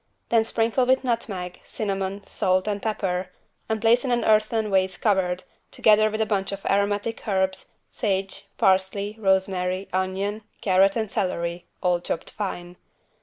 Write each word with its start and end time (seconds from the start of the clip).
Then 0.29 0.43
sprinkle 0.45 0.87
with 0.87 1.03
nutmeg, 1.03 1.59
cinnamon, 1.63 2.23
salt, 2.23 2.67
and 2.67 2.81
pepper, 2.81 3.29
and 3.69 3.79
place 3.79 4.03
in 4.03 4.09
an 4.09 4.25
earthen 4.25 4.71
vase 4.71 4.97
covered, 4.97 5.43
together 5.69 6.09
with 6.09 6.21
a 6.21 6.25
bunch 6.25 6.51
of 6.51 6.65
aromatic 6.65 7.27
herbs, 7.27 7.73
sage, 7.91 8.45
parsley, 8.57 9.15
rosemary, 9.19 9.89
onion, 9.93 10.41
carrot 10.59 10.95
and 10.95 11.11
celery, 11.11 11.67
all 11.83 11.99
chopped 12.01 12.31
fine. 12.31 12.77